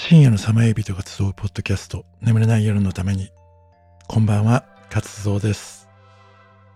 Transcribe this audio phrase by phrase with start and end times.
[0.00, 3.30] 深夜のサマエビ人が集うポッドキャスト眠れない夜のために。
[4.06, 5.88] こんばんは活動です。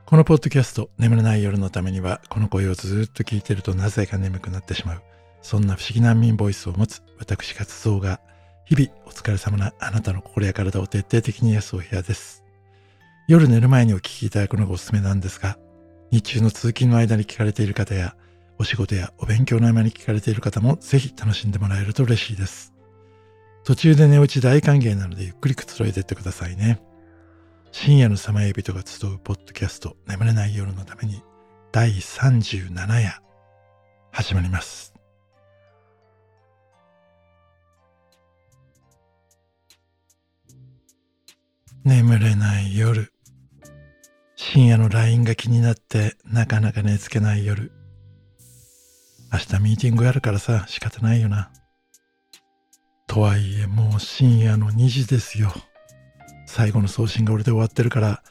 [0.07, 5.03] このポッドキャスト眠れない夜のためにはこの声をずっと聞いてるとなぜか眠くなってしまう。
[5.41, 8.21] そんな不思議難民ボイスを持つ私活動が
[8.65, 12.43] 日々お疲れ様なあなたの心や体を徹底的に癒すお部屋です。
[13.29, 15.59] 夜寝る前にお聞きいただくのがおすすめなんですが
[16.11, 18.17] 日中の通勤の間に聞かれている方や
[18.59, 22.72] お仕事やお勉強の合間に聞かれている方もぜひ楽しんでもらえると嬉しいです。
[23.65, 26.81] 途中で寝落ち大歓迎なのでゆっくりくつろいでってくださいね。
[27.71, 31.23] 深夜のさまよ人が集うポッドキャスト眠れない夜のために
[31.71, 33.23] 第37夜
[34.11, 34.93] 始まります。
[41.85, 43.13] 眠れない夜。
[44.37, 47.73] 深夜の LINE が気になってなかなか寝つけない夜。
[49.33, 51.51] 明日ミーティングあるからさ、仕方ないよな。
[53.07, 55.53] とはいえもう深夜の2時ですよ。
[56.47, 58.23] 最後の送信が俺で終わってるから、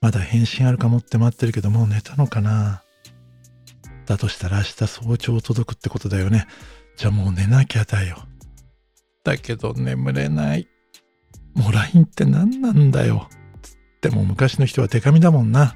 [0.00, 2.82] まだ返信あるかもって待ってるけどもう寝たのかな。
[4.06, 6.46] だとしたら明日早朝届くってことだよね。
[6.96, 8.18] じゃあもう寝なきゃだよ。
[9.24, 10.68] だけど眠れない。
[11.54, 13.28] もう LINE って何なんだよ。
[13.62, 15.74] つっても昔の人は手紙だもんな。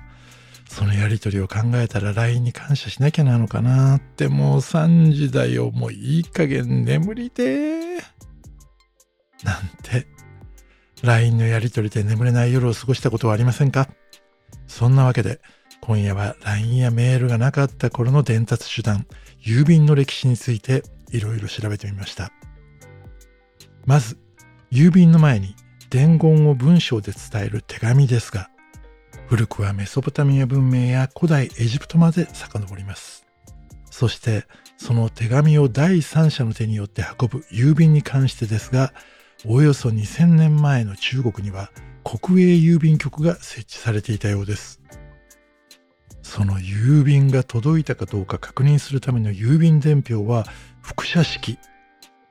[0.68, 5.72] そのやりとりを考えたら LINE に感謝しなきゃなのかなってもう3時だよ。
[5.72, 7.98] もういい加減眠りで
[9.44, 10.06] なんて
[11.02, 13.88] LINE のやりとりで眠れない夜を過ごしたことはありませんか？
[14.66, 15.40] そんなわけで
[15.80, 19.06] 今夜は LINE やメールがなかった頃の伝達手段、
[19.42, 22.30] 郵便の歴史についていろいろ調べてみました。
[23.86, 24.18] まず、
[24.70, 25.56] 郵便の前に
[25.88, 28.50] 伝言を文章で伝える手紙ですが、
[29.26, 33.24] 古くはメソポタミア文明や古代エジプトまで遡ります。
[33.90, 34.44] そして
[34.76, 38.92] その手紙を第三者の手によって運ぶ郵便に関してですが、
[39.46, 41.70] およそ2000年前の中国には
[42.04, 44.80] 国営郵便局が設置されていたようです。
[46.22, 50.44] その郵便が届いたかどうか確認するための郵便伝票は
[50.82, 51.58] 複写式、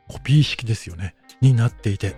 [0.08, 2.16] コピー式ですよね、になっていて、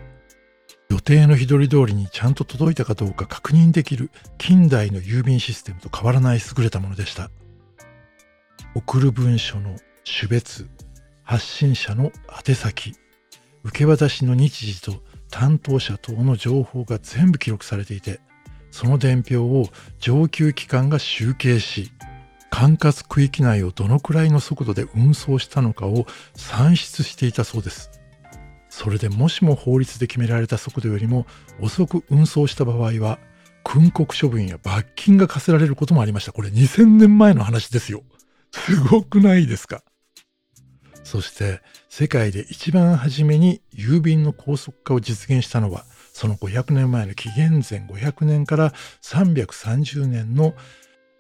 [0.89, 7.31] 予定の日取り通りにちゃんと届いたかどうか確認できる近代の郵便システムと変わらない優れたものでした。
[8.75, 10.67] 送る文書の種別、
[11.23, 12.11] 発信者の
[12.45, 12.93] 宛先、
[13.63, 18.19] 受け渡しの日時と担当者等の情報が全部記録されていて、
[18.71, 19.67] その伝票を
[19.99, 21.91] 上級機関が集計し、
[22.49, 26.05] 管轄区域内をどのくらいの速度で運送したのかを
[26.35, 27.91] 算出していたそうです。
[28.69, 31.25] それでもしも法律で決められた速度よりも
[31.59, 33.19] 遅く運送した場合は、
[33.63, 36.31] 訓告処分や罰金が課せられることもありました。
[36.31, 38.03] これ2000年前の話ですよ。
[38.51, 39.83] すごくないですか？
[41.03, 50.53] そして世界で一番初めに郵便の高速化を実現したのはその500年前の紀元前500年から330年の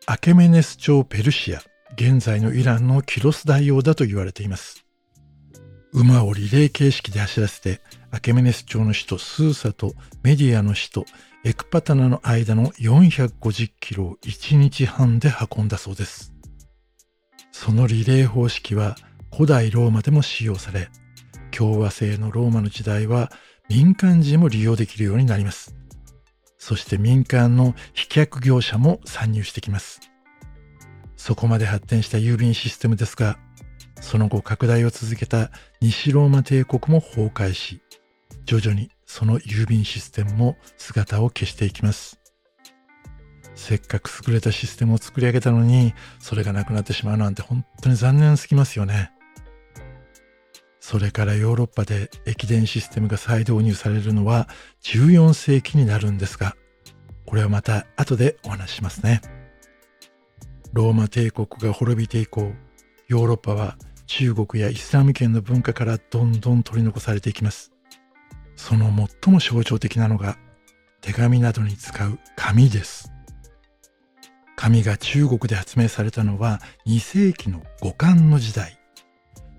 [0.05, 1.61] アケメネス朝ペルシア
[1.95, 4.85] 現在のイランのキロス大王だと言われています
[5.93, 7.81] 馬をリレー形式で走らせて
[8.11, 9.93] アケメネス朝の首都スーサと
[10.23, 11.05] メディアの首都
[11.43, 16.33] エクパタナの間の450キロを1日半で運んだそうです。
[17.51, 18.95] そのリレー方式は
[19.33, 20.89] 古代ローマでも使用され、
[21.51, 23.31] 共和制のローマの時代は
[23.69, 25.75] 民間人も利用できるようになります。
[26.57, 29.99] そして民間の飛脚業者も参入してきます。
[31.15, 33.37] そこまで発展した郵便システムですが、
[34.01, 37.81] その後拡大を続けた西ローマ帝国も崩壊し、
[38.45, 42.19] 徐々にその郵便システムも姿を消していきます。
[43.55, 49.11] せっかく優れたシステムを作り上げたのに、それがなくなってしまうなんて本当に残念すぎますよね。
[50.81, 54.49] それからヨーロッパで駅伝システムが再導入されるのは
[54.81, 56.57] 14世紀になるんですが、
[57.27, 59.21] これはまた後でお話しますね。
[60.73, 62.51] ローマ帝国が滅びて以降、
[63.07, 63.77] ヨーロッパは
[64.07, 67.71] 中国やイスラム圏の文化からどんどん取り残されていきます。
[68.55, 68.87] その
[69.23, 70.37] 最も象徴的なのが
[70.99, 73.11] 手紙などに使う紙です。
[74.55, 78.80] 紙が中国で発明されたのは2世紀の五漢の時代。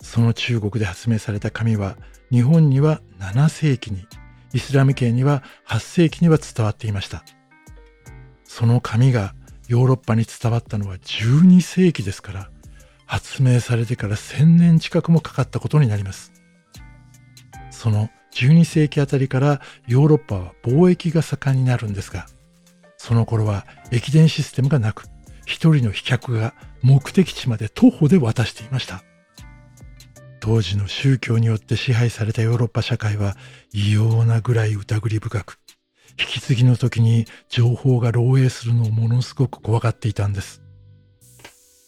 [0.02, 1.96] その中国で発明された紙は
[2.30, 4.06] 日本には7世紀に、
[4.52, 7.24] イスラム圏には8世紀には伝わっていました。
[8.44, 9.34] その紙が
[9.68, 12.50] ヨーロッパに伝わったのは12世紀ですから、
[13.06, 16.32] 発明されてから1000年近くもかかったことになります。
[17.70, 22.26] その12世紀あたりからヨーロッパは貿易が盛んになるんですが、
[22.96, 25.04] その頃は駅伝システムがなく、
[25.46, 29.04] 一人の飛脚が目的地まで徒歩で渡していました。
[30.42, 33.36] 当時の宗教によって支配されたヨーロッパ社会は
[33.72, 35.60] 異様なぐらい疑り深く
[36.18, 40.60] 引き継ぎの時に情報が漏洩するのをものすごく怖がっていたんです。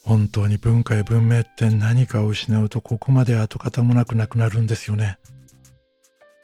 [0.04, 5.18] 本当に文化や文明って何かを失うとここまで跡形もなくなくなるんですよね。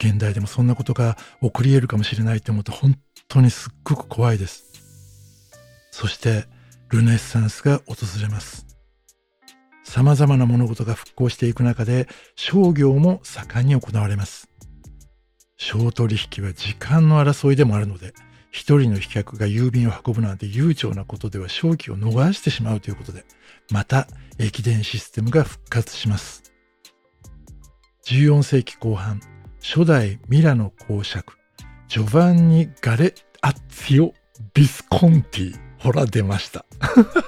[0.03, 2.99] 現代でもそんなことが起こり得るかもしれないって思うと本
[3.29, 4.65] 当にすっごく怖いです。
[5.91, 6.43] そして
[6.89, 8.70] ルネッサンスが訪れます。
[9.91, 12.07] 様々な物事が復興していく中で
[12.37, 14.49] 商業も盛んに行われます。
[15.57, 18.13] 商取引は時間の争いでもあるので
[18.51, 23.25] 一人の飛脚が郵便を運ぶなんて悠長なことでは正気を逃してしまうということで
[23.69, 24.07] また
[24.39, 26.41] 駅伝システムが復活します。
[28.05, 29.19] 14世紀後半
[29.61, 31.33] 初代ミラノ公爵
[31.89, 34.13] ジョバンニ・ガレアッツィオ・
[34.53, 35.70] ビスコンティ。
[35.81, 36.65] ほら出ました。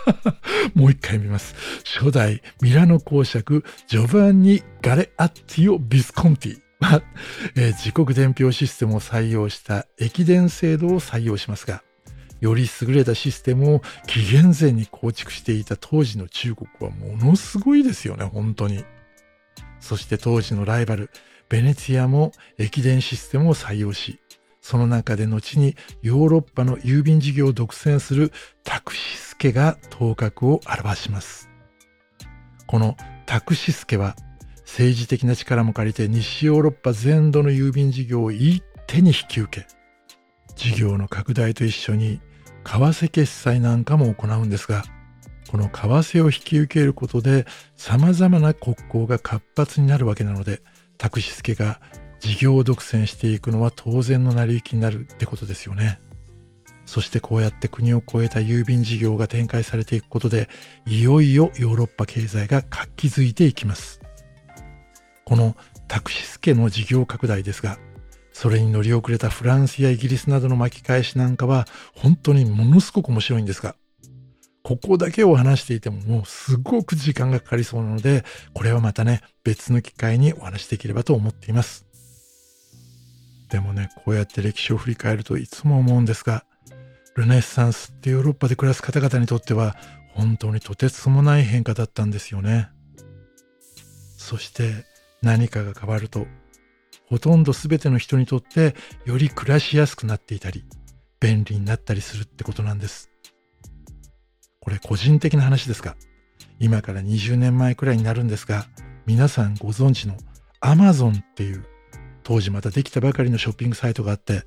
[0.75, 1.55] もう一回見ます。
[1.83, 6.63] 初代ミラノ公爵ジョバンニ・ガレアッツィオ・ビスコンティ。
[6.79, 7.01] は、
[7.55, 11.81] えー、時刻伝票システムを採用した駅伝制度を採用しますが
[12.41, 18.83] より優れたシステムを紀元前に構築していた当時の中国はものすごいですよね本当に。
[19.79, 21.09] そして当時のライバル
[21.49, 24.19] ベネツィアも駅伝システムを採用し、
[24.63, 28.31] その中で後にヨーロッパの郵便事業を独占する
[28.63, 31.49] タクシスケが頭角を表します。
[32.65, 32.95] この
[33.25, 34.15] タクシスケは
[34.61, 39.67] 政治的な力も借りて西ヨーロッパ全土の郵便事業を一手に引き受け、
[40.55, 42.21] 事業の拡大と一緒に
[42.63, 44.83] 為替決済なんかも行うんですが、
[45.51, 47.45] この為替を引き受けることで
[47.75, 50.61] 様々な国交が活発になるわけなので、
[50.97, 51.81] 託し付けが
[52.23, 55.99] 事業独占していくのは当然の成り行きになるってことですよね。
[56.85, 60.47] そしてこうやって国を越えた郵便事業が展開されていくことで、
[60.85, 63.99] いよいよヨーロッパ経済が活気づいていきます。
[65.25, 65.57] この
[65.89, 67.77] タクシスケの事業拡大ですが、
[68.31, 73.75] それに乗り遅れたフランスやイギリスなどの巻き返しなんかは本当にものすごく面白いんですが、
[74.63, 78.23] ここだけを話していてももうすごく時間がかかりそうなので、
[78.53, 81.85] これはまたね、別の機会にお話しできればと思っています。
[83.53, 86.43] でもね、こうやって歴史を振り返るといつも思うんですが、
[87.15, 89.75] ルネッサンスってヨーロッパで暮らす方々にとっては
[90.15, 92.69] 本当にとてつもない変化だったんですよね。
[94.17, 94.85] そして
[95.21, 96.25] 何かが変わると、
[97.05, 98.73] ほとんど全ての人にとって
[99.05, 100.65] より暮らしやすくなっていたり、
[101.19, 103.11] 便利になったりするってことなんです。
[104.61, 105.95] これ個人的な話ですが、
[106.59, 108.65] 今から20年前くらいになるんですが、
[109.05, 110.17] 皆さんご存知の
[110.59, 111.67] Amazon っていう
[112.23, 114.43] 当時またできたばかりのショッピングサイトがあって、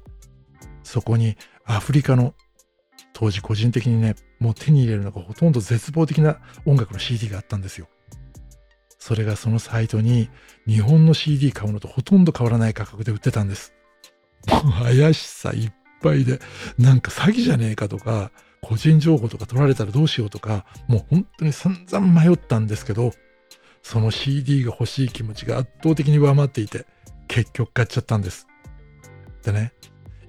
[0.82, 2.34] そこにアフリカの
[3.12, 7.88] 当時個人的にね、もう手に入れるのがほとんど絶望的な音楽の CD があったんですよ。
[8.99, 10.31] それがそのサイトに
[10.67, 13.73] 日本の CD 買うのとほとんど変わらない価格で売ってたんです
[14.49, 14.84] もう。
[14.84, 15.72] 怪しさいっ
[16.02, 16.40] ぱいで、
[16.79, 18.32] なんか詐欺じゃねえかとか、
[18.62, 23.12] 個人情報とか取られたらどうしようとか、もう本当に散々迷ったんですけど、
[23.82, 26.87] その CD が欲しい気持ちが圧倒的に上回っていて、
[27.28, 28.46] 結局買っちゃったんです。
[29.43, 29.73] でね、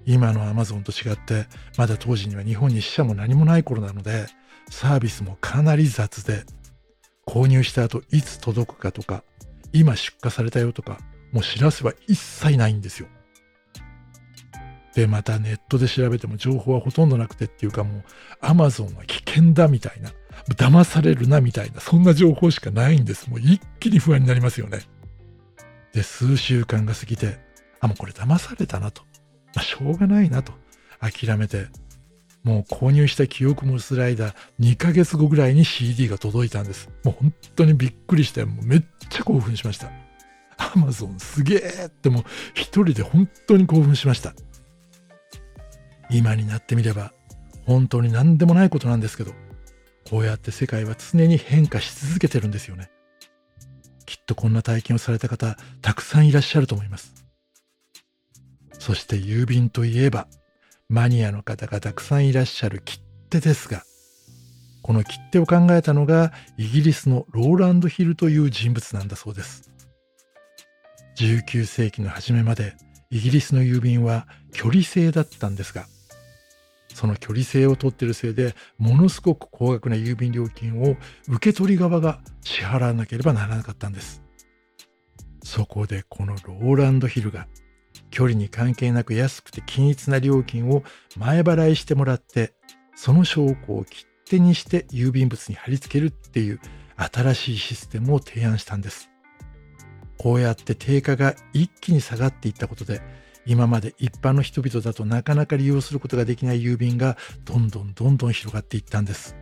[0.05, 1.47] 今の Amazon と違って、
[1.77, 4.27] まだ当時には日本に死者も何もない頃なので、
[4.69, 6.45] サービスもかなり雑で、
[7.25, 9.23] 購入した後いつ届くかとか、
[9.73, 10.97] 今出荷されたよとか、
[11.33, 13.07] もう知らせは一切ないんですよ。
[14.95, 18.03] で、またネットで調べても情報はほとんどなくてっていうかもう、
[18.41, 20.11] アマゾンは危険だみたいな、
[20.55, 23.29] 騙されるなみたいな、そんな情報しかないんです。
[23.29, 24.79] もう一気に不安になりますよね。
[25.97, 27.39] で、数週間が過ぎて、
[27.79, 29.01] あ、もうこれ騙されたなと。
[29.55, 30.53] まあ、しょうがないなと。
[30.99, 31.65] 諦めて、
[32.43, 36.87] もう購入した記憶もスライダー2ヶ月後ぐらいに CD が届いたんです。
[37.03, 39.91] もう本当にびっくりして、もうめっちゃ興奮しました。
[40.57, 42.23] アマゾンすげえってもう
[42.53, 44.35] 一人で本当に興奮しました。
[46.11, 47.11] 今になってみれば
[47.65, 49.31] 本当に何でもないことなんですけど、
[50.07, 52.91] こうやって世界は常に変化し続けてるんですよね。
[54.27, 57.13] っとこんな体験をされた方、たくさんいらっしゃると思います。
[58.77, 60.27] そして郵便といえば、
[60.89, 63.83] マニアの方がたくさんいらっしゃる切手ですが、
[64.81, 69.71] この切手を考えたのがイギリスのローランド・ヒルという人物なんだそうです。
[71.17, 72.75] 19世紀の初めまで
[73.09, 75.87] イギリスの郵便は距離制だったんですが、
[76.97, 80.95] その距離制を取ってるせいでものすごく高額な郵便料金を
[81.27, 84.23] 受け取り側が支払わなければならなかったんです。
[85.43, 87.47] そこでこのローランドヒルが
[88.09, 90.81] 距離に関係なく安くて均一な料金を
[91.15, 92.55] 前払いしてもらって
[92.95, 96.59] その証拠を切手にして郵便物に貼り付けるっていう
[96.97, 99.11] 新しいシステムを提案したんです。
[100.17, 103.01] こうやって定価が一気に下がっていったことで
[103.47, 109.37] 今まで一般の人々だとなかなか利用することができない郵便がどんどんどんどん広がっていったんです。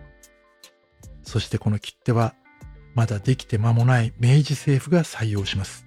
[1.23, 2.35] そしてこの切手は
[2.93, 5.85] まだできて間もない明治政府が採用します。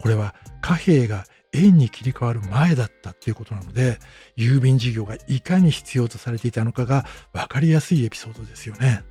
[0.00, 3.98] これは貨幣が円に切り替わる前だったということなので
[4.36, 9.04] 郵便事業がいかに必要とされていたのかが分かりやすいエピソードですよね。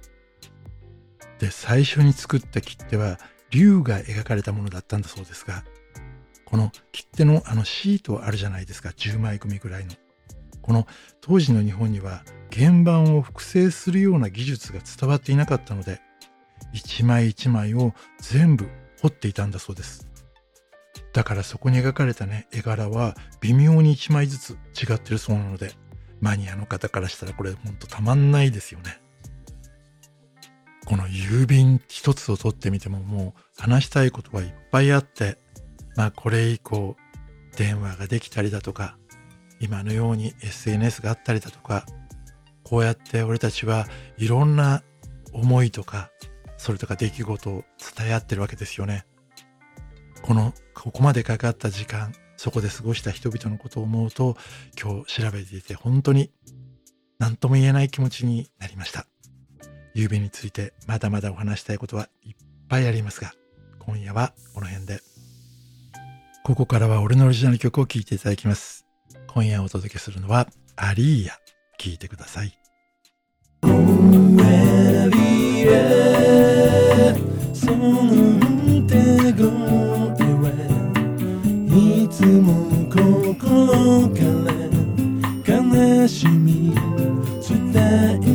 [1.40, 3.20] で最初に作った切手は
[3.50, 5.64] 竜が描かれたものだったんだそうですが
[6.46, 8.90] この切手のあのシートあるじゃないですか。
[8.90, 9.94] 10枚組ぐらいの。
[10.62, 10.88] この
[11.22, 16.02] 当時の日本には原版を複製するような技術が伝わっていなかったので
[16.74, 18.68] 一枚一枚を全部
[19.02, 20.08] 彫っていたんだそうです。
[21.14, 25.72] だからそこに描かれたね絵柄は微妙に一枚ずつ違ってるそうなので
[26.20, 29.00] マニアの方からしたらこれほんとたまんないですよね。
[30.86, 35.40] この郵便一つを取ってみてももう話したいことはいっぱいあって
[35.96, 36.96] まあこれ以降
[37.58, 38.98] 電話ができたりだとか
[39.60, 41.86] 今のように SNS があったりだとか
[42.64, 43.88] こうやって俺たちは
[44.18, 44.84] いろんな
[45.34, 46.10] 思いとか
[46.58, 47.64] それとか出来事を
[47.98, 49.06] 伝え合ってるわけですよね。
[50.22, 54.36] このここまでかかった時間そこで過ごした人々のことを思うと
[54.82, 56.32] 今日調べていて本当に
[57.20, 59.06] 何とも言えない気持ちになりました。
[59.96, 62.36] 郵便についてまだまだお話したいことはいっ
[62.68, 63.34] ぱいありますが
[63.80, 65.15] 今夜はこの辺で。
[66.46, 68.86] ここからは俺のオリジナル曲を聴いていただきます。
[69.34, 71.34] 今夜お届けするのはアリーヤ。
[71.80, 72.50] 聴いてください。
[72.50, 72.52] い
[82.10, 82.54] つも
[82.92, 84.20] 心か
[85.48, 86.76] ら悲しみ
[87.42, 87.74] 伝
[88.24, 88.35] え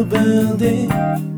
[0.00, 1.31] building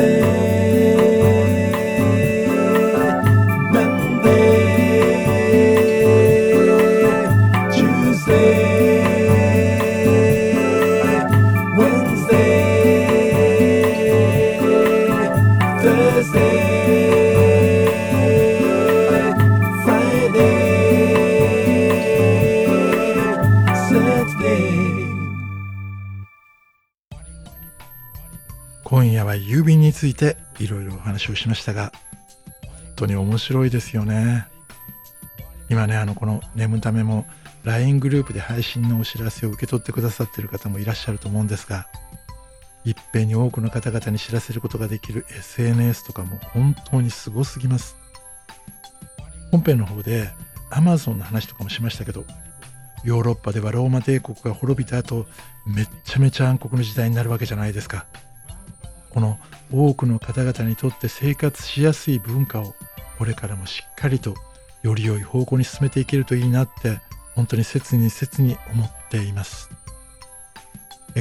[0.00, 0.49] there.
[30.00, 31.92] ついていろいろお話をしましたが
[32.62, 34.46] 本当に面白いですよね。
[35.68, 37.26] 今ねあのこの眠ためも
[37.64, 41.86] LINE グループで配信のお知らせを受け取ってくださってる方もいらっしゃると思うんですが
[42.86, 47.98] いっぺんに多くの方々に知らせることができる SNS とかも本当にすごすぎます。
[49.50, 50.30] 本編の方で
[50.70, 52.24] Amazon の話とかもしましたけど
[53.04, 55.26] ヨーロッパではローマ帝国が滅びた後
[55.66, 58.06] めっちゃめちゃ暗黒の時代になるわけじゃないですか。
[59.10, 59.38] この
[59.72, 62.74] 多くの方々にとって生活しやすい文化を
[63.18, 64.34] これからもしっかりと
[64.82, 67.00] より良い方向に進めていけるといいなって
[67.34, 69.70] 本当に切に切に思っています。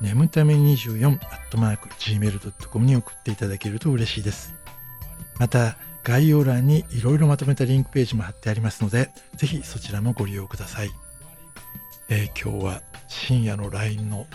[0.00, 4.54] 眠ため24アットマーク gmail.com に送っていただけると嬉しいです。
[5.38, 10.90] また、概要欄にいろいろまとめたリンクページも貼ってありますので、ぜひそちらもご利用ください。
[12.08, 14.26] えー、今日は深夜の LINE の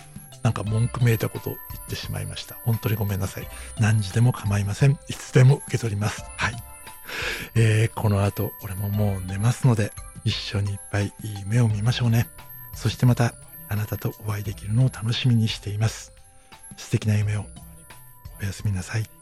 [0.44, 2.56] なんか文句めいたこと言ってしまいました。
[2.65, 3.48] 本当にごめんなさい。
[3.80, 5.00] 何時でも構いません。
[5.08, 6.25] いつでも受け取ります。
[6.36, 6.56] はい。
[7.56, 9.94] えー、この後、俺ももう寝ますので、
[10.25, 12.27] 一緒にいっぱいいい夢を見ましょうね。
[12.74, 13.34] そしてまた、
[13.71, 16.12] あなたとお会いできるのを楽しみにしています。
[16.75, 17.45] 素敵な夢を。
[18.41, 19.20] おやすみなさい。